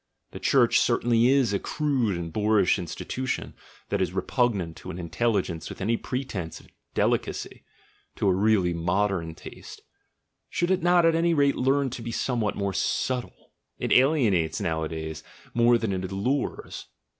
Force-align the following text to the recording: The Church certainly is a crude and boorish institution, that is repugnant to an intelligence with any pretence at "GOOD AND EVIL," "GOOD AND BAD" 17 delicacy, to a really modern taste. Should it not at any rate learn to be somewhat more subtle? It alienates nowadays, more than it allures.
The 0.31 0.39
Church 0.39 0.79
certainly 0.79 1.27
is 1.27 1.53
a 1.53 1.59
crude 1.59 2.17
and 2.17 2.33
boorish 2.33 2.79
institution, 2.79 3.53
that 3.89 4.01
is 4.01 4.13
repugnant 4.13 4.75
to 4.77 4.89
an 4.89 4.97
intelligence 4.97 5.69
with 5.69 5.79
any 5.79 5.95
pretence 5.95 6.59
at 6.59 6.65
"GOOD 6.65 6.69
AND 6.69 6.73
EVIL," 6.73 6.73
"GOOD 7.09 7.15
AND 7.15 7.15
BAD" 7.25 7.35
17 7.35 7.53
delicacy, 7.53 7.63
to 8.15 8.27
a 8.27 8.33
really 8.33 8.73
modern 8.73 9.35
taste. 9.35 9.81
Should 10.49 10.71
it 10.71 10.81
not 10.81 11.05
at 11.05 11.13
any 11.13 11.35
rate 11.35 11.55
learn 11.55 11.91
to 11.91 12.01
be 12.01 12.11
somewhat 12.11 12.55
more 12.55 12.73
subtle? 12.73 13.51
It 13.77 13.93
alienates 13.93 14.59
nowadays, 14.59 15.23
more 15.53 15.77
than 15.77 15.93
it 15.93 16.11
allures. 16.11 16.87